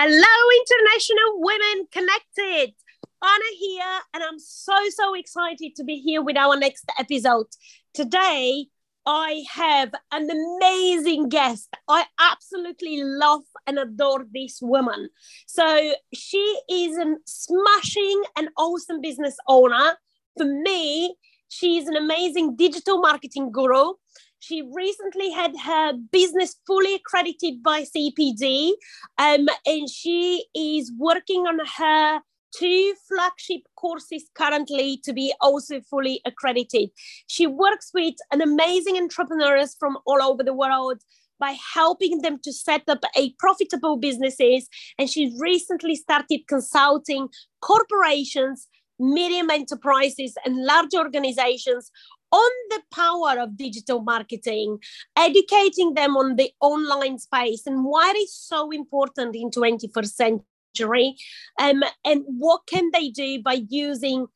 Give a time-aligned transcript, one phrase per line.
[0.00, 2.72] Hello, International Women Connected.
[3.20, 7.46] Anna here, and I'm so, so excited to be here with our next episode.
[7.94, 8.66] Today,
[9.04, 11.70] I have an amazing guest.
[11.88, 15.08] I absolutely love and adore this woman.
[15.48, 19.96] So, she is a smashing and awesome business owner.
[20.36, 21.16] For me,
[21.48, 23.94] she's an amazing digital marketing guru.
[24.40, 28.72] She recently had her business fully accredited by CPD,
[29.18, 32.20] um, and she is working on her
[32.56, 36.90] two flagship courses currently to be also fully accredited.
[37.26, 41.02] She works with an amazing entrepreneurs from all over the world
[41.38, 47.28] by helping them to set up a profitable businesses and she recently started consulting
[47.60, 48.66] corporations
[48.98, 51.90] medium enterprises and large organizations
[52.32, 54.78] on the power of digital marketing,
[55.16, 60.42] educating them on the online space and why it is so important in 21st
[60.74, 61.16] century,
[61.60, 64.26] um, and what can they do by using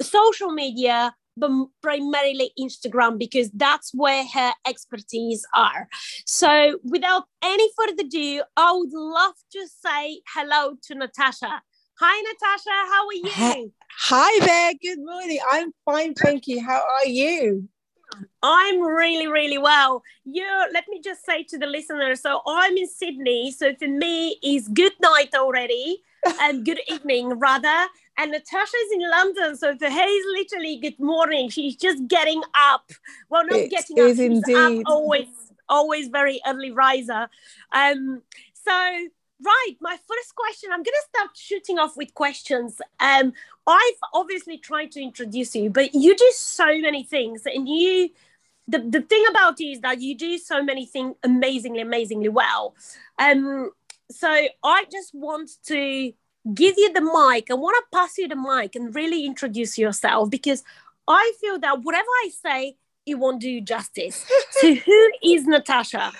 [0.00, 1.50] social media, but
[1.82, 5.88] primarily Instagram, because that's where her expertise are.
[6.26, 11.62] So without any further ado, I would love to say hello to Natasha.
[11.98, 12.70] Hi, Natasha.
[12.70, 13.72] How are you?
[13.98, 14.72] Hi there.
[14.80, 15.38] Good morning.
[15.52, 16.62] I'm fine, thank you.
[16.62, 17.68] How are you?
[18.42, 20.02] I'm really, really well.
[20.24, 22.20] You let me just say to the listeners.
[22.20, 23.52] So I'm in Sydney.
[23.52, 26.02] So for me, is good night already
[26.40, 27.86] and good evening rather.
[28.18, 31.48] And Natasha's in London, so for her is literally good morning.
[31.50, 32.90] She's just getting up.
[33.30, 34.08] Well, not it getting up.
[34.08, 34.54] She's indeed.
[34.54, 35.28] up always,
[35.68, 37.28] always very early riser.
[37.72, 38.22] Um.
[38.54, 39.08] So
[39.44, 42.80] right my first question i'm going to start shooting off with questions.
[43.00, 43.32] Um
[43.66, 48.10] i've obviously tried to introduce you but you do so many things and you
[48.68, 52.74] the, the thing about you is that you do so many things amazingly amazingly well.
[53.18, 53.70] Um
[54.10, 54.28] so
[54.64, 56.12] i just want to
[56.54, 57.50] give you the mic.
[57.50, 60.64] I want to pass you the mic and really introduce yourself because
[61.08, 62.76] i feel that whatever i say
[63.06, 64.24] it won't do justice.
[64.50, 66.12] So who is natasha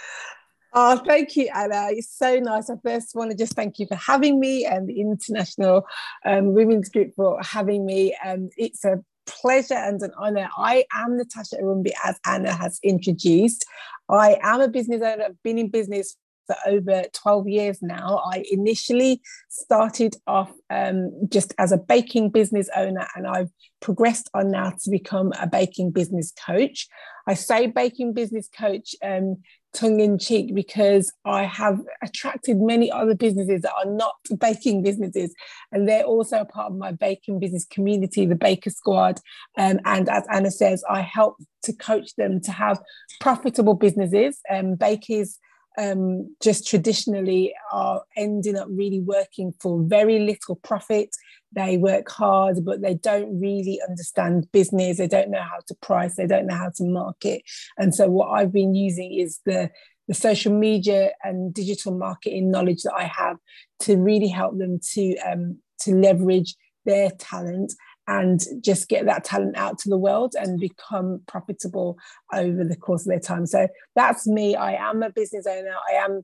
[0.75, 1.88] Oh, thank you, Anna.
[1.91, 2.71] It's so nice.
[2.71, 5.87] I first want to just thank you for having me and the International
[6.25, 8.16] um, Women's Group for having me.
[8.25, 10.49] Um, it's a pleasure and an honor.
[10.56, 13.66] I am Natasha Arumbi, as Anna has introduced.
[14.09, 15.25] I am a business owner.
[15.25, 16.16] I've been in business
[16.47, 18.22] for over 12 years now.
[18.32, 23.50] I initially started off um, just as a baking business owner, and I've
[23.81, 26.88] progressed on now to become a baking business coach.
[27.27, 29.43] I say baking business coach um,
[29.75, 35.34] tongue in cheek because I have attracted many other businesses that are not baking businesses,
[35.71, 39.19] and they're also a part of my baking business community, the Baker Squad.
[39.56, 42.81] Um, and as Anna says, I help to coach them to have
[43.21, 44.38] profitable businesses.
[44.50, 45.38] Um, bakers
[45.78, 51.11] um, just traditionally are ending up really working for very little profit.
[51.55, 54.99] They work hard, but they don't really understand business.
[54.99, 56.17] They don't know how to price.
[56.17, 57.43] They don't know how to market.
[57.79, 59.71] And so, what I've been using is the
[60.09, 63.37] the social media and digital marketing knowledge that I have
[63.81, 66.55] to really help them to um, to leverage
[66.85, 67.73] their talent
[68.09, 71.97] and just get that talent out to the world and become profitable
[72.33, 73.47] over the course of their time.
[73.47, 74.57] So that's me.
[74.57, 75.75] I am a business owner.
[75.89, 76.23] I am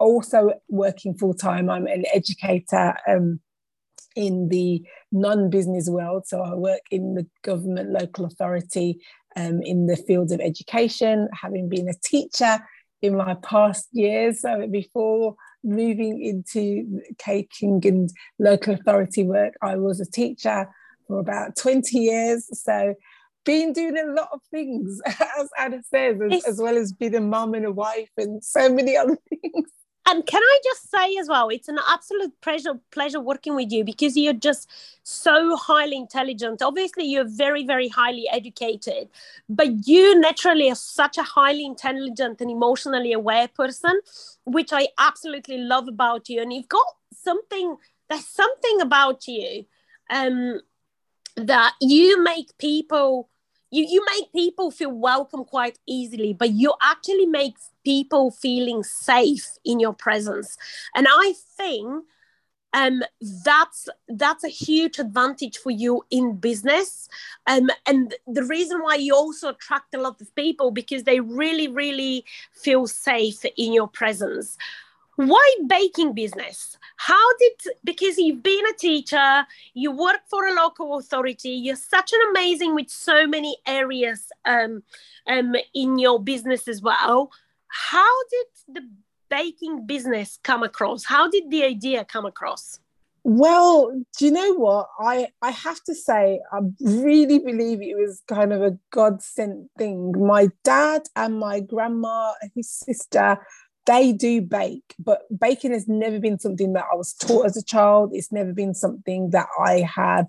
[0.00, 1.70] also working full time.
[1.70, 3.40] I'm an educator um,
[4.16, 6.26] in the non business world.
[6.26, 9.00] So I work in the government, local authority,
[9.36, 12.60] um, in the field of education, having been a teacher
[13.00, 14.42] in my past years.
[14.42, 15.34] So before
[15.64, 20.68] moving into caking and local authority work, I was a teacher
[21.06, 22.48] for about 20 years.
[22.62, 22.94] So
[23.44, 27.20] been doing a lot of things, as Anna says, as, as well as being a
[27.20, 29.68] mum and a wife and so many other things.
[30.04, 33.84] And can I just say as well, it's an absolute pleasure pleasure working with you
[33.84, 34.68] because you're just
[35.04, 36.60] so highly intelligent.
[36.60, 39.08] Obviously, you're very, very highly educated,
[39.48, 44.00] but you naturally are such a highly intelligent and emotionally aware person,
[44.44, 46.42] which I absolutely love about you.
[46.42, 47.76] And you've got something,
[48.08, 49.64] there's something about you
[50.10, 50.60] um,
[51.36, 53.28] that you make people
[53.72, 59.58] you, you make people feel welcome quite easily but you actually make people feeling safe
[59.64, 60.56] in your presence.
[60.94, 62.04] And i think
[62.74, 63.02] um,
[63.44, 67.08] that's that's a huge advantage for you in business.
[67.46, 71.68] Um, and the reason why you also attract a lot of people because they really
[71.68, 74.56] really feel safe in your presence
[75.28, 80.98] why baking business how did because you've been a teacher you work for a local
[80.98, 84.82] authority you're such an amazing with so many areas um,
[85.26, 87.30] um, in your business as well
[87.68, 88.88] how did the
[89.32, 91.04] baking business come across?
[91.04, 92.78] How did the idea come across?
[93.24, 94.88] Well, do you know what?
[95.00, 99.70] I I have to say, I really believe it was kind of a God sent
[99.78, 100.12] thing.
[100.18, 103.38] My dad and my grandma and his sister,
[103.86, 107.64] they do bake, but baking has never been something that I was taught as a
[107.64, 108.10] child.
[108.12, 110.26] It's never been something that I have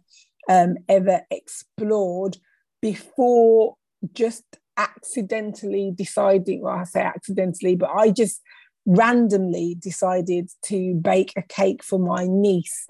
[0.50, 2.38] um, ever explored
[2.82, 3.76] before
[4.14, 4.44] just
[4.78, 8.42] accidentally deciding, well, I say accidentally, but I just
[8.86, 12.86] randomly decided to bake a cake for my niece.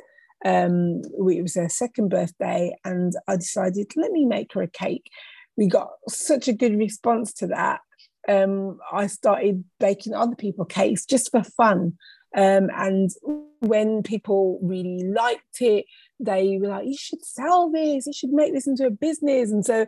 [0.46, 5.10] Um, it was her second birthday, and I decided, let me make her a cake.
[5.56, 7.82] We got such a good response to that.
[8.28, 11.98] Um, I started baking other people cakes just for fun.
[12.36, 13.12] Um, and
[13.60, 15.86] when people really liked it,
[16.20, 18.08] they were like, "You should sell this.
[18.08, 19.88] You should make this into a business." And so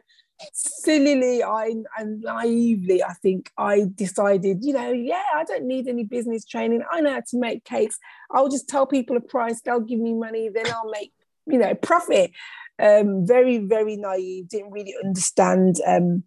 [0.53, 6.03] sillily I and naively I think I decided, you know, yeah, I don't need any
[6.03, 6.83] business training.
[6.91, 7.97] I know how to make cakes.
[8.31, 11.13] I'll just tell people a price, they'll give me money, then I'll make,
[11.45, 12.31] you know, profit.
[12.77, 15.77] Um, very, very naive, didn't really understand.
[15.87, 16.23] Um,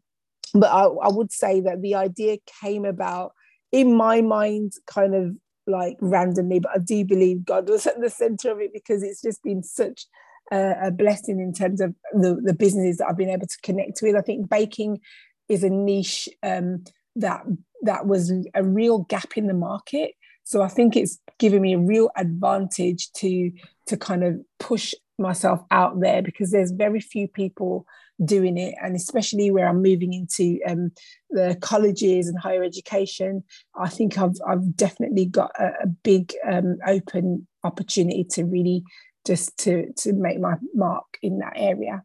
[0.60, 3.32] but I, I would say that the idea came about
[3.72, 8.10] in my mind kind of like randomly, but I do believe God was at the
[8.10, 10.06] center of it because it's just been such
[10.50, 14.16] a blessing in terms of the, the businesses that I've been able to connect with.
[14.16, 15.00] I think baking
[15.48, 16.84] is a niche um,
[17.16, 17.42] that
[17.82, 20.12] that was a real gap in the market.
[20.44, 23.50] So I think it's given me a real advantage to
[23.86, 27.86] to kind of push myself out there because there's very few people
[28.24, 30.90] doing it and especially where i'm moving into um,
[31.30, 33.44] the colleges and higher education
[33.78, 38.84] i think i've, I've definitely got a, a big um, open opportunity to really
[39.28, 42.02] just to to make my mark in that area.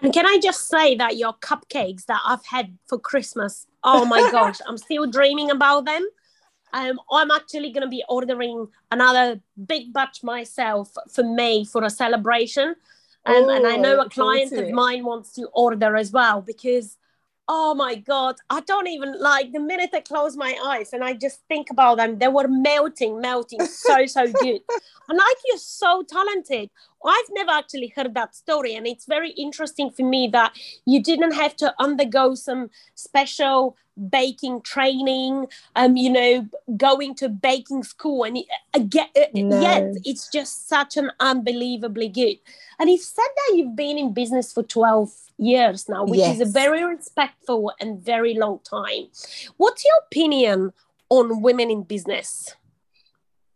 [0.00, 4.28] And can I just say that your cupcakes that I've had for Christmas, oh my
[4.32, 6.04] gosh, I'm still dreaming about them.
[6.72, 11.90] Um, I'm actually going to be ordering another big batch myself for May for a
[11.90, 12.74] celebration.
[13.26, 16.98] Oh, and I know oh, a client of mine wants to order as well because
[17.46, 21.12] oh my god i don't even like the minute i close my eyes and i
[21.12, 23.60] just think about them they were melting melting.
[23.66, 24.60] So so good.
[25.06, 26.70] And like you're so talented
[27.04, 30.52] i've never actually heard that story and it's very interesting for me that
[30.84, 33.76] you didn't have to undergo some special
[34.10, 35.46] baking training
[35.76, 36.46] um you know
[36.76, 38.38] going to baking school and
[38.74, 39.60] again uh, no.
[39.60, 42.36] yet it's just such an unbelievably good
[42.80, 46.40] and you've said that you've been in business for 12 years now which yes.
[46.40, 49.06] is a very respectful and very long time
[49.58, 50.72] what's your opinion
[51.08, 52.56] on women in business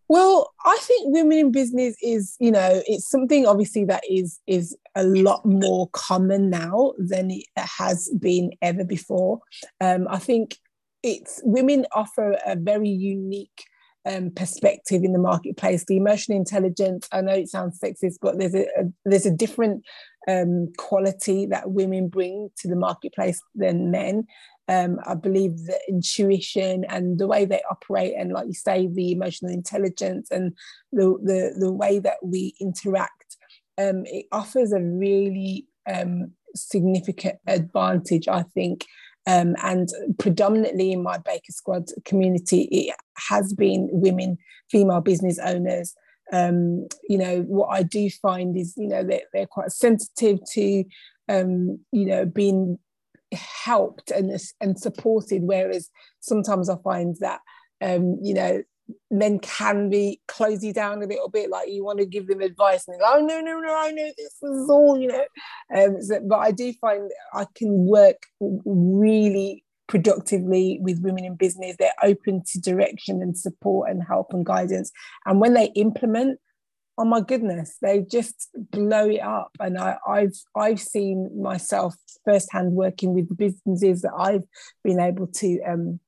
[0.08, 4.76] well, I think women in business is, you know, it's something obviously that is is
[4.94, 9.40] a lot more common now than it has been ever before.
[9.80, 10.56] Um, I think
[11.02, 13.64] it's women offer a very unique
[14.06, 15.84] um, perspective in the marketplace.
[15.86, 17.06] The emotional intelligence.
[17.12, 19.84] I know it sounds sexist, but there's a, a there's a different
[20.28, 24.24] um, quality that women bring to the marketplace than men.
[24.68, 29.12] Um, I believe the intuition and the way they operate, and like you say, the
[29.12, 30.52] emotional intelligence and
[30.92, 33.36] the the, the way that we interact,
[33.78, 38.84] um, it offers a really um, significant advantage, I think.
[39.26, 39.88] Um, and
[40.18, 42.94] predominantly in my Baker Squad community, it
[43.28, 44.38] has been women,
[44.70, 45.94] female business owners.
[46.32, 50.84] Um, you know, what I do find is, you know, they're, they're quite sensitive to,
[51.28, 52.78] um, you know, being
[53.32, 54.30] helped and
[54.60, 57.40] and supported whereas sometimes i find that
[57.82, 58.62] um you know
[59.10, 62.40] men can be close you down a little bit like you want to give them
[62.40, 65.24] advice and they're like oh no no no i know this is all you know?
[65.76, 71.74] Um so, but i do find i can work really productively with women in business.
[71.78, 74.92] They're open to direction and support and help and guidance.
[75.26, 76.38] And when they implement
[76.98, 79.52] oh my goodness, they just blow it up.
[79.60, 84.42] And I, have I've seen myself firsthand working with businesses that I've
[84.82, 86.00] been able to um,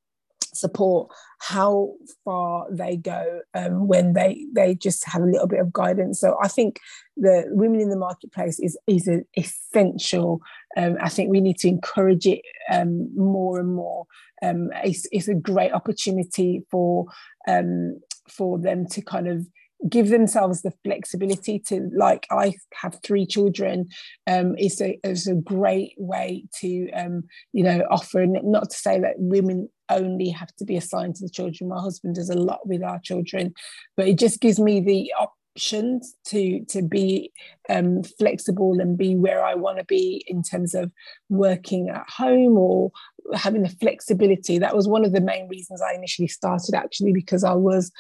[0.53, 1.93] support how
[2.25, 6.21] far they go um, when they they just have a little bit of guidance.
[6.21, 6.81] So I think
[7.17, 10.41] the women in the marketplace is is essential.
[10.77, 14.07] Um, I think we need to encourage it um, more and more.
[14.43, 17.07] Um, it's, it's a great opportunity for
[17.47, 19.47] um, for them to kind of
[19.89, 23.89] give themselves the flexibility to like i have three children
[24.27, 27.23] um is a is a great way to um
[27.53, 31.25] you know offer and not to say that women only have to be assigned to
[31.25, 33.53] the children my husband does a lot with our children
[33.97, 35.13] but it just gives me the
[35.57, 37.33] options to to be
[37.69, 40.93] um, flexible and be where I want to be in terms of
[41.29, 42.93] working at home or
[43.35, 44.59] having the flexibility.
[44.59, 47.91] That was one of the main reasons I initially started, actually, because I was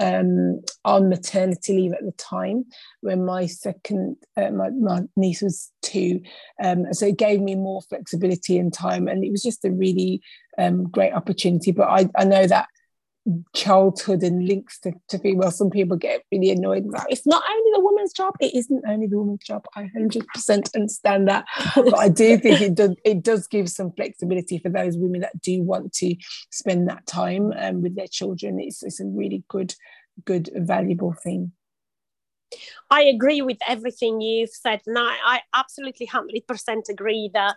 [0.00, 2.64] um, on maternity leave at the time
[3.02, 6.20] when my second, uh, my, my niece was two.
[6.62, 9.06] Um, so it gave me more flexibility and time.
[9.06, 10.22] And it was just a really
[10.58, 11.70] um, great opportunity.
[11.70, 12.66] But I, I know that
[13.54, 17.70] childhood and links to, to female some people get really annoyed about it's not only
[17.74, 19.64] the woman's job it isn't only the woman's job.
[19.76, 21.44] I 100% understand that.
[21.74, 25.40] But i do think it does it does give some flexibility for those women that
[25.40, 26.16] do want to
[26.50, 28.58] spend that time um, with their children.
[28.60, 29.74] It's, it's a really good
[30.24, 31.52] good valuable thing.
[32.90, 37.56] I agree with everything you've said, and I, I absolutely 100% agree that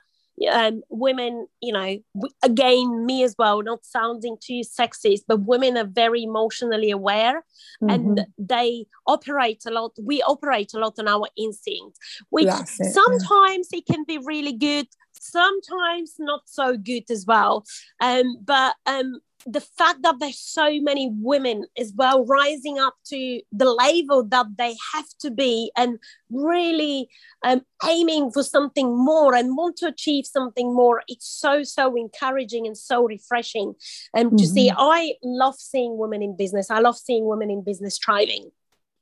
[0.51, 1.97] um, women, you know,
[2.43, 7.43] again, me as well, not sounding too sexist, but women are very emotionally aware
[7.81, 7.89] mm-hmm.
[7.89, 9.91] and they operate a lot.
[10.01, 11.97] We operate a lot on our instinct,
[12.29, 13.79] which it, sometimes yeah.
[13.79, 17.65] it can be really good, sometimes not so good as well.
[18.01, 23.41] Um, but um, the fact that there's so many women as well rising up to
[23.51, 25.99] the level that they have to be and
[26.31, 27.09] really
[27.43, 31.03] um, aiming for something more and want to achieve something more.
[31.07, 33.75] It's so so encouraging and so refreshing.
[34.15, 34.35] Um, mm-hmm.
[34.37, 34.79] to see mm-hmm.
[34.79, 36.69] i love seeing women in business.
[36.69, 38.51] I love seeing women in business thriving.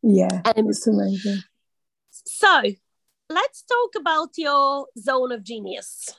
[0.04, 1.44] Yeah um, it's amazing.
[2.10, 2.62] so
[3.30, 6.16] let's talk about your zone of genius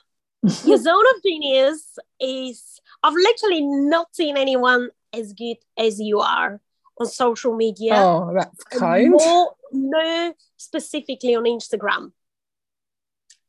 [0.65, 6.59] your zone of genius is I've literally not seen anyone as good as you are
[6.99, 7.95] on social media.
[7.95, 9.11] Oh, that's kind.
[9.11, 12.11] More, no, specifically on Instagram.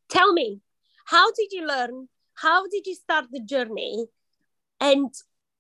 [0.09, 0.61] Tell me,
[1.07, 2.09] how did you learn?
[2.35, 4.07] How did you start the journey?
[4.81, 5.13] And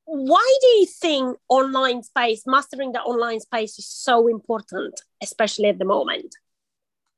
[0.04, 5.78] why do you think online space, mastering the online space is so important, especially at
[5.78, 6.34] the moment?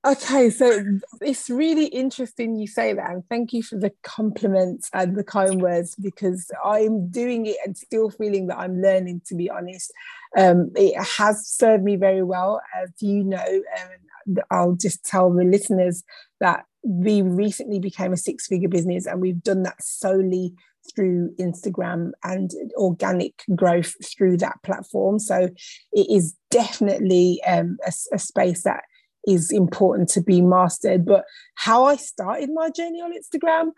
[0.06, 0.84] Okay, so
[1.20, 5.60] it's really interesting you say that, and thank you for the compliments and the kind
[5.60, 9.22] words because I'm doing it and still feeling that I'm learning.
[9.26, 9.92] To be honest,
[10.38, 13.62] um, it has served me very well, as you know.
[13.80, 16.04] Um, I'll just tell the listeners
[16.38, 20.54] that we recently became a six-figure business, and we've done that solely
[20.94, 25.18] through Instagram and organic growth through that platform.
[25.18, 25.48] So
[25.92, 28.84] it is definitely um, a, a space that
[29.26, 31.04] is important to be mastered.
[31.04, 33.73] But how I started my journey on Instagram,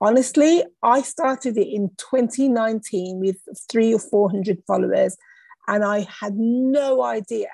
[0.00, 3.36] honestly, I started it in 2019 with
[3.70, 5.16] three or 400 followers,
[5.68, 7.48] and I had no idea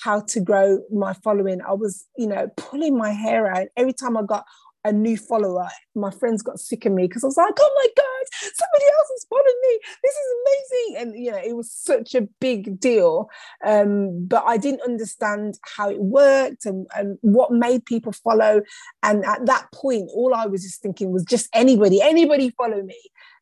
[0.00, 1.60] how to grow my following.
[1.62, 4.44] I was, you know, pulling my hair out every time I got
[4.84, 5.68] a new follower.
[5.94, 9.08] My friends got sick of me because I was like, oh my God, somebody else
[9.14, 9.78] has following me.
[10.02, 11.02] This is amazing.
[11.02, 13.28] And, you know, it was such a big deal.
[13.64, 18.62] Um, but I didn't understand how it worked and, and what made people follow.
[19.02, 23.00] And at that point, all I was just thinking was just anybody, anybody follow me.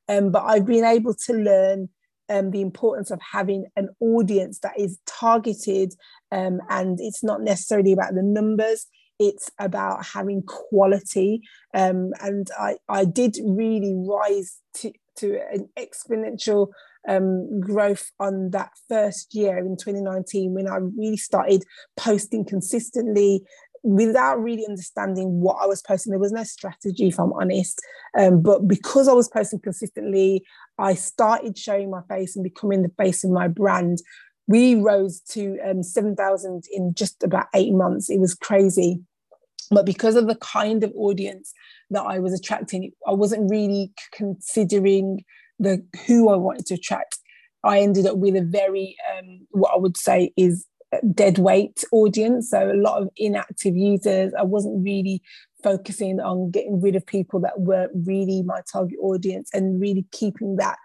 [0.08, 1.88] Um, but I've been able to learn
[2.28, 5.94] um, the importance of having an audience that is targeted
[6.32, 8.86] um, and it's not necessarily about the numbers
[9.18, 11.40] it's about having quality
[11.74, 16.68] um, and I, I did really rise to, to an exponential
[17.08, 21.64] um, growth on that first year in 2019 when I really started
[21.96, 23.42] posting consistently
[23.84, 26.10] without really understanding what I was posting.
[26.10, 27.80] There was no strategy, if I'm honest.
[28.18, 30.42] Um, but because I was posting consistently,
[30.78, 33.98] I started showing my face and becoming the face of my brand
[34.46, 38.10] we rose to um, 7,000 in just about eight months.
[38.10, 39.00] It was crazy.
[39.70, 41.52] But because of the kind of audience
[41.90, 45.24] that I was attracting, I wasn't really considering
[45.58, 47.18] the who I wanted to attract.
[47.62, 50.66] I ended up with a very, um, what I would say is
[51.12, 52.50] dead weight audience.
[52.50, 54.32] So a lot of inactive users.
[54.38, 55.22] I wasn't really
[55.62, 60.56] focusing on getting rid of people that weren't really my target audience and really keeping
[60.56, 60.76] that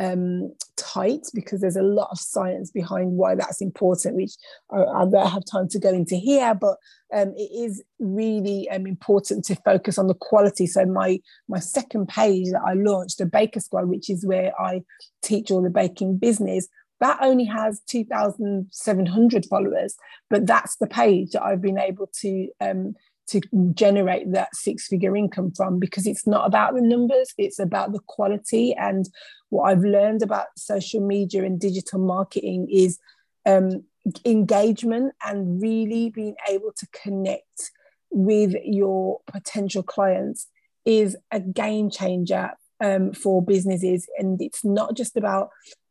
[0.00, 4.32] um, tight because there's a lot of science behind why that's important, which
[4.72, 6.76] I, I don't have time to go into here, but
[7.14, 10.66] um, it is really um, important to focus on the quality.
[10.66, 14.82] So my my second page that I launched, the Baker Squad, which is where I
[15.22, 16.66] teach all the baking business,
[17.00, 19.96] that only has 2,700 followers,
[20.30, 22.94] but that's the page that I've been able to um,
[23.30, 23.40] to
[23.74, 28.00] generate that six figure income from because it's not about the numbers, it's about the
[28.06, 28.74] quality.
[28.74, 29.08] And
[29.50, 32.98] what I've learned about social media and digital marketing is
[33.46, 33.84] um,
[34.24, 37.70] engagement and really being able to connect
[38.10, 40.48] with your potential clients
[40.84, 44.08] is a game changer um, for businesses.
[44.18, 45.50] And it's not just about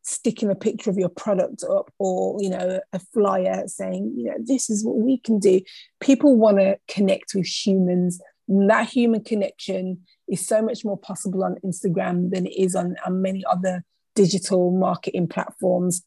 [0.10, 4.38] sticking a picture of your product up or you know a flyer saying you know
[4.44, 5.62] this is what we can do
[6.00, 11.44] people want to connect with humans and that human connection is so much more possible
[11.44, 13.86] on Instagram than it is on, on many other
[14.16, 16.02] digital marketing platforms.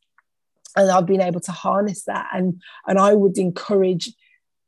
[0.74, 2.28] And I've been able to harness that.
[2.32, 4.12] And, and I would encourage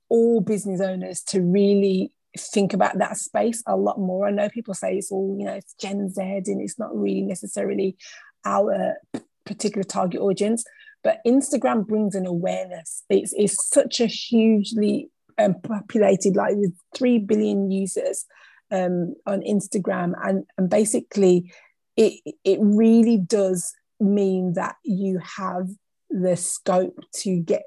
[0.09, 4.29] all business owners to really think about that space a lot more.
[4.29, 7.23] I know people say it's all, you know, it's Gen Z and it's not really
[7.23, 7.97] necessarily
[8.45, 8.97] our
[9.45, 10.65] particular target audience,
[11.03, 13.05] but Instagram brings an awareness.
[13.09, 18.25] It's, it's such a hugely um, populated, like with 3 billion users
[18.71, 20.13] um, on Instagram.
[20.23, 21.53] And, and basically,
[21.97, 25.69] it, it really does mean that you have
[26.11, 27.63] the scope to get,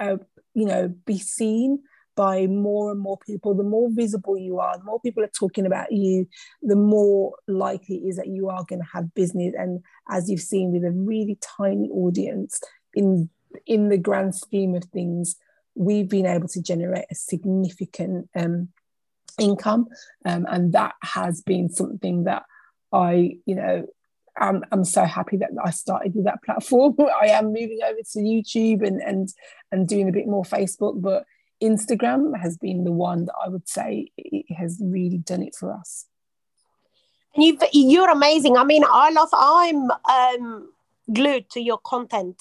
[0.00, 0.16] uh,
[0.54, 1.80] you know, be seen
[2.16, 5.66] by more and more people, the more visible you are, the more people are talking
[5.66, 6.26] about you,
[6.62, 9.54] the more likely is that you are going to have business.
[9.56, 12.60] And as you've seen with a really tiny audience,
[12.94, 13.28] in
[13.66, 15.36] in the grand scheme of things,
[15.74, 18.68] we've been able to generate a significant um,
[19.38, 19.86] income,
[20.24, 22.44] um, and that has been something that
[22.92, 23.86] I, you know,
[24.38, 26.96] I'm, I'm so happy that I started with that platform.
[27.22, 29.28] I am moving over to YouTube and and
[29.70, 31.24] and doing a bit more Facebook, but
[31.62, 35.72] Instagram has been the one that I would say it has really done it for
[35.72, 36.06] us.
[37.34, 38.56] And you you're amazing.
[38.56, 39.28] I mean, I love.
[39.32, 40.72] I'm um,
[41.12, 42.40] glued to your content.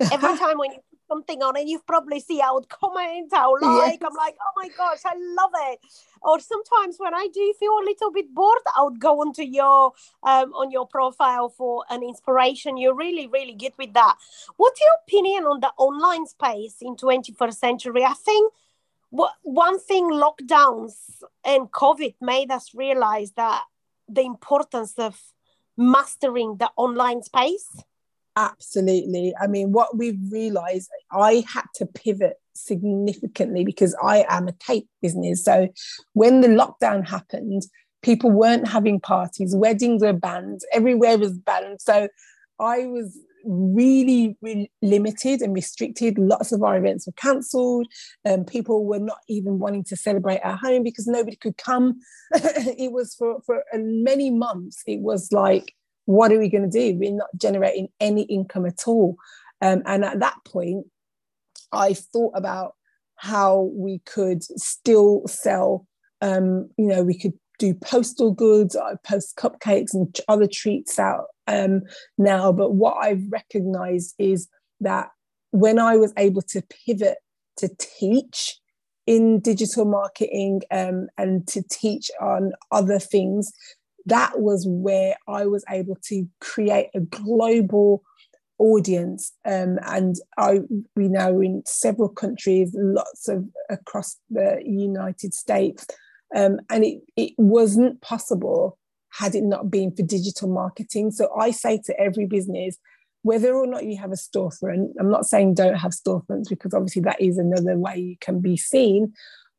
[0.00, 0.80] Every time when you
[1.12, 4.00] something on, and you probably see I would comment, I would like.
[4.00, 4.10] Yes.
[4.10, 5.80] I'm like, oh my gosh, I love it.
[6.22, 9.92] Or sometimes when I do feel a little bit bored, I would go onto your
[10.22, 12.76] um, on your profile for an inspiration.
[12.76, 14.16] You're really, really good with that.
[14.56, 18.04] What's your opinion on the online space in 21st century?
[18.04, 18.52] I think
[19.10, 20.94] what one thing lockdowns
[21.44, 23.64] and COVID made us realize that
[24.08, 25.20] the importance of
[25.76, 27.68] mastering the online space.
[28.36, 29.34] Absolutely.
[29.40, 34.88] I mean, what we've realized, I had to pivot significantly because I am a tape
[35.02, 35.44] business.
[35.44, 35.68] So
[36.14, 37.62] when the lockdown happened,
[38.02, 41.80] people weren't having parties, weddings were banned, everywhere was banned.
[41.80, 42.08] So
[42.58, 46.18] I was really, really limited and restricted.
[46.18, 47.86] Lots of our events were cancelled.
[48.24, 52.00] Um, people were not even wanting to celebrate at home because nobody could come.
[52.32, 55.74] it was for, for many months, it was like,
[56.12, 56.98] what are we going to do?
[56.98, 59.16] We're not generating any income at all.
[59.62, 60.86] Um, and at that point,
[61.72, 62.74] I thought about
[63.16, 65.86] how we could still sell,
[66.20, 71.26] um, you know, we could do postal goods, I post cupcakes and other treats out
[71.46, 71.82] um,
[72.18, 72.52] now.
[72.52, 74.48] But what I've recognized is
[74.80, 75.08] that
[75.52, 77.18] when I was able to pivot
[77.58, 78.58] to teach
[79.06, 83.52] in digital marketing um, and to teach on other things,
[84.06, 88.02] that was where I was able to create a global
[88.58, 90.60] audience um, and I
[90.94, 95.86] we know in several countries lots of across the United States
[96.34, 98.78] um, and it, it wasn't possible
[99.10, 101.10] had it not been for digital marketing.
[101.10, 102.78] So I say to every business
[103.22, 107.02] whether or not you have a storefront I'm not saying don't have storefronts because obviously
[107.02, 109.12] that is another way you can be seen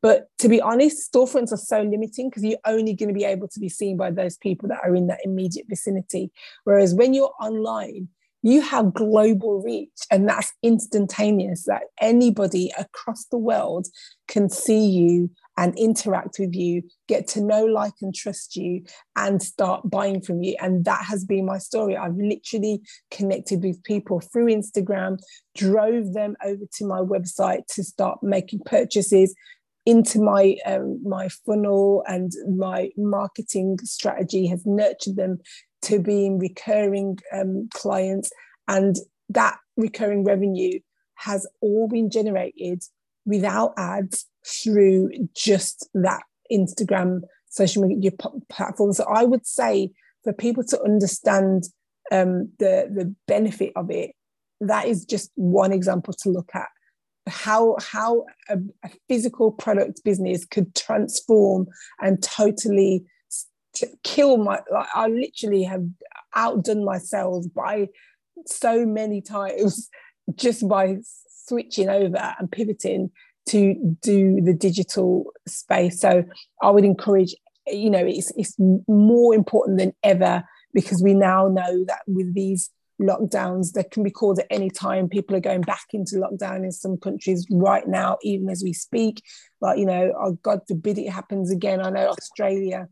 [0.04, 3.48] but to be honest, storefronts are so limiting because you're only going to be able
[3.48, 6.30] to be seen by those people that are in that immediate vicinity.
[6.64, 8.08] Whereas when you're online,
[8.42, 13.86] you have global reach and that's instantaneous that anybody across the world
[14.28, 18.82] can see you and interact with you get to know like and trust you
[19.16, 23.82] and start buying from you and that has been my story i've literally connected with
[23.84, 25.16] people through instagram
[25.56, 29.34] drove them over to my website to start making purchases
[29.86, 35.38] into my um, my funnel and my marketing strategy has nurtured them
[35.82, 38.30] to being recurring um, clients
[38.68, 38.96] and
[39.28, 40.78] that recurring revenue
[41.16, 42.82] has all been generated
[43.26, 48.10] without ads through just that Instagram social media
[48.48, 48.92] platform.
[48.92, 49.90] So I would say
[50.22, 51.64] for people to understand
[52.10, 54.12] um, the the benefit of it,
[54.60, 56.68] that is just one example to look at
[57.26, 61.66] how how a, a, physical product business could transform
[62.00, 63.04] and totally
[64.02, 65.84] kill my like I literally have
[66.34, 67.88] outdone myself by
[68.46, 69.88] so many times
[70.34, 70.98] just by
[71.46, 73.10] switching over and pivoting
[73.46, 76.00] to do the digital space.
[76.00, 76.24] So
[76.62, 77.34] I would encourage
[77.66, 78.54] you know it's it's
[78.86, 84.10] more important than ever because we now know that with these lockdowns that can be
[84.10, 85.08] called at any time.
[85.08, 89.22] People are going back into lockdown in some countries right now, even as we speak.
[89.60, 91.80] Like, you know, oh, God forbid it happens again.
[91.80, 92.88] I know Australia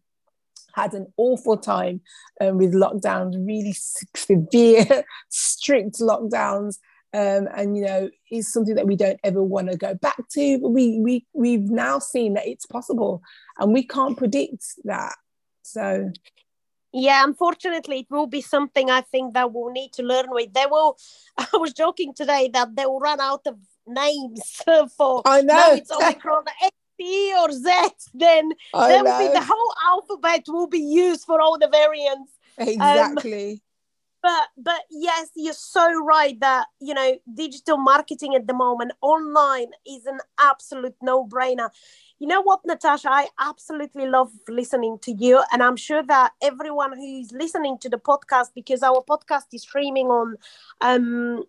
[0.75, 2.01] had an awful time
[2.41, 3.75] um, with lockdowns, really
[4.17, 6.79] severe, strict lockdowns.
[7.15, 10.59] Um, and you know, is something that we don't ever want to go back to.
[10.59, 13.21] But we we we've now seen that it's possible,
[13.59, 15.15] and we can't predict that.
[15.61, 16.11] So
[16.93, 20.67] yeah unfortunately it will be something i think that we'll need to learn with they
[20.67, 20.97] will
[21.39, 24.63] i was joking today that they will run out of names
[24.97, 26.45] for i know it's omicron
[27.01, 27.71] T or Z,
[28.15, 32.33] then there will be the whole alphabet will be used for all the variants.
[32.59, 33.61] exactly Um,
[34.23, 39.69] but but yes, you're so right that you know digital marketing at the moment online
[39.87, 41.71] is an absolute no-brainer.
[42.23, 43.11] You know what, Natasha?
[43.11, 47.89] I absolutely love listening to you, and I'm sure that everyone who is listening to
[47.89, 50.37] the podcast, because our podcast is streaming on
[50.81, 51.43] um,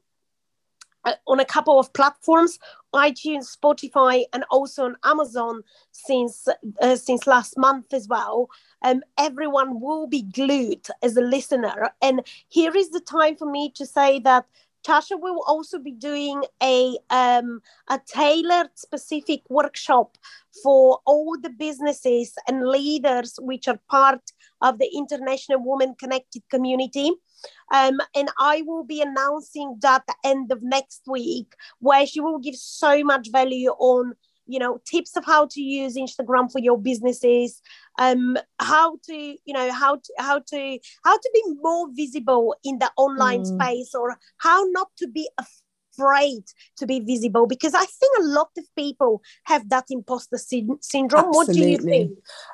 [1.06, 2.58] uh, on a couple of platforms
[2.96, 6.48] itunes spotify and also on amazon since
[6.82, 8.50] uh, since last month as well
[8.84, 13.70] um, everyone will be glued as a listener and here is the time for me
[13.70, 14.46] to say that
[14.84, 20.18] tasha will also be doing a um, a tailored specific workshop
[20.64, 24.22] for all the businesses and leaders which are part
[24.62, 27.12] of the international women connected community.
[27.74, 32.40] Um, and I will be announcing that the end of next week, where she will
[32.40, 34.14] give so much value on
[34.46, 37.62] you know tips of how to use instagram for your businesses
[38.00, 39.14] um how to
[39.46, 43.56] you know how to how to how to be more visible in the online Mm.
[43.56, 45.28] space or how not to be
[45.94, 46.44] afraid
[46.78, 51.32] to be visible because i think a lot of people have that imposter syn- syndrome.
[51.32, 52.12] What do you think?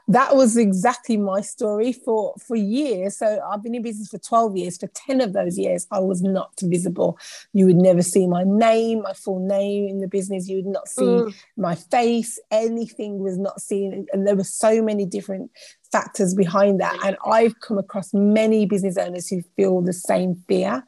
[0.08, 3.18] That was exactly my story for for years.
[3.18, 4.78] So i've been in business for 12 years.
[4.78, 7.18] For 10 of those years i was not visible.
[7.54, 10.48] You would never see my name my full name in the business.
[10.48, 11.34] You would not see Mm.
[11.58, 12.40] my face.
[12.52, 14.06] Anything was not seen.
[14.14, 15.52] And there were so many different
[15.92, 16.98] factors behind that.
[17.06, 20.84] And i've come across many business owners who feel the same fear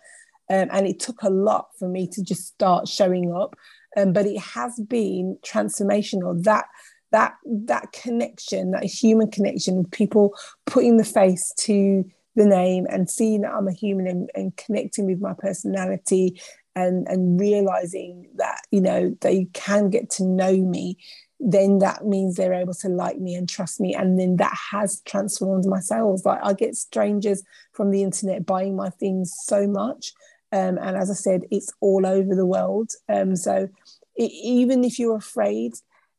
[0.52, 3.56] um, and it took a lot for me to just start showing up.
[3.96, 6.66] Um, but it has been transformational that
[7.12, 10.34] that that connection that human connection people
[10.66, 12.06] putting the face to
[12.38, 16.42] the name and seeing that i'm a human and, and connecting with my personality
[16.74, 20.98] and and realizing that you know they can get to know me
[21.42, 23.96] then that means they're able to like me and trust me.
[23.96, 26.24] And then that has transformed my sales.
[26.24, 30.14] Like i get strangers from the internet buying my things so much
[30.52, 32.92] um, and as i said it's all over the world.
[33.10, 33.70] Um, so
[34.16, 35.74] it, even if you're afraid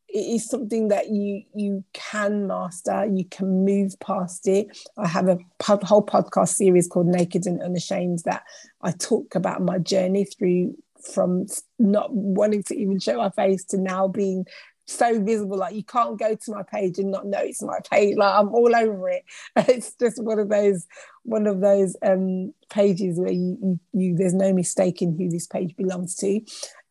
[0.09, 3.07] it is something that you you can master.
[3.07, 4.67] You can move past it.
[4.99, 8.43] I have a whole podcast series called naked and unashamed that
[8.83, 11.47] i talk about my journey through from
[11.79, 14.47] not wanting to even show my face to now being
[14.87, 18.17] so visible like you can't go to my page and not know it's my page
[18.17, 19.25] like i'm all over it
[19.57, 20.87] it's just one of those
[21.25, 25.75] one of those um pages where you, you, you there's no mistaking who this page
[25.77, 26.41] belongs to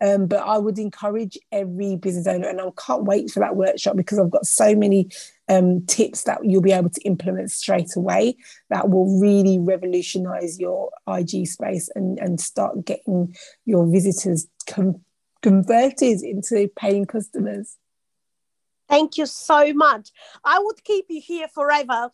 [0.01, 3.95] um, but I would encourage every business owner, and I can't wait for that workshop
[3.95, 5.10] because I've got so many
[5.47, 8.36] um, tips that you'll be able to implement straight away
[8.71, 15.01] that will really revolutionize your IG space and, and start getting your visitors com-
[15.43, 17.77] converted into paying customers.
[18.91, 20.12] Thank you so much.
[20.43, 22.12] I would keep you here forever.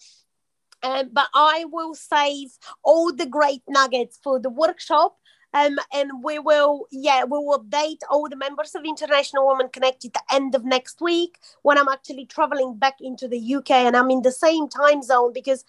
[0.83, 2.49] Um, but I will save
[2.83, 5.17] all the great nuggets for the workshop.
[5.55, 10.13] Um, and we will, yeah, we will update all the members of International Women Connected
[10.13, 14.11] the end of next week when I'm actually traveling back into the UK and I'm
[14.11, 15.65] in the same time zone because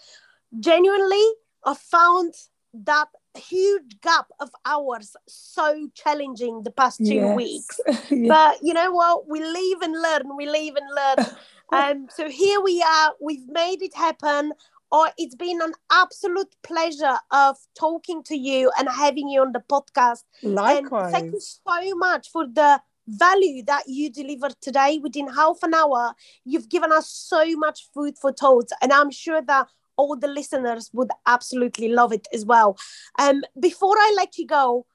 [0.61, 1.25] genuinely
[1.65, 2.35] I found
[2.75, 7.37] that huge gap of hours so challenging the past two Yes.
[7.37, 7.81] weeks.
[8.11, 8.29] Yeah.
[8.29, 9.29] But you know what?
[9.29, 10.37] We live and learn.
[10.37, 11.27] We live and learn.
[11.73, 13.13] um, so here we are.
[13.21, 14.53] We've made it happen.
[14.91, 19.61] Or it's been an absolute pleasure of talking to you and having you on the
[19.61, 20.23] podcast.
[20.43, 21.03] Likewise.
[21.05, 24.99] And thank you so much for the value that you delivered today.
[25.03, 29.43] Within half an hour, you've given us so much food for thought, and I'm sure
[29.43, 29.67] that
[29.99, 32.79] all the listeners would absolutely love it as well.
[33.19, 34.87] Um, before I let you go,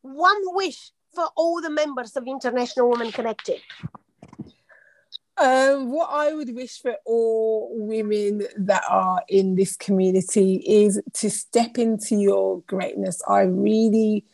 [0.00, 3.60] one wish for all the members of International Women Connected.
[5.36, 11.30] Um, what I would wish for all women that are in this community is to
[11.30, 13.20] step into your greatness.
[13.26, 14.24] I really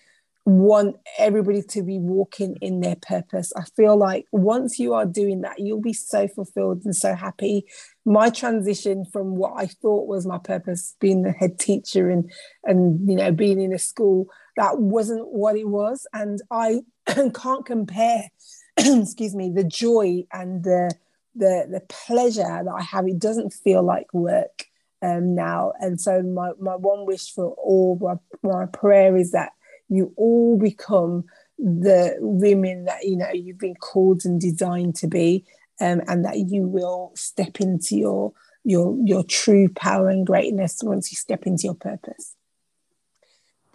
[0.45, 3.53] want everybody to be walking in their purpose.
[3.55, 7.67] I feel like once you are doing that, you'll be so fulfilled and so happy.
[8.09, 12.31] My transition from what I thought was my purpose, being the head teacher and
[12.65, 17.67] and you know being in a school, that wasn't what it was, and I can't
[17.67, 18.31] compare.
[18.79, 20.91] excuse me, the joy and the
[21.35, 23.07] the the pleasure that I have.
[23.07, 24.65] It doesn't feel like work
[25.03, 29.53] um, now, and so my my one wish for all my, my prayer is that
[29.89, 31.25] you all become
[31.59, 35.45] the women that you know you've been called and designed to be
[35.81, 38.33] um, and that you will step into your
[38.65, 42.35] your your true power and greatness once you step into your purpose.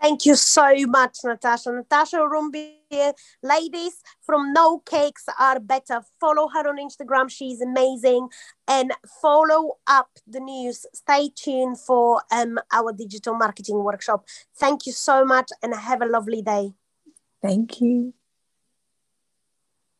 [0.04, 1.72] Thank you so much, Natasha.
[1.72, 6.02] Natasha Rumbier, ladies from No Cakes Are Better.
[6.20, 7.30] Follow her on Instagram.
[7.30, 8.28] She's amazing.
[8.68, 10.86] And follow up the news.
[10.94, 14.26] Stay tuned for um, our digital marketing workshop.
[14.58, 16.74] Thank you so much and have a lovely day.
[17.42, 18.14] Thank you.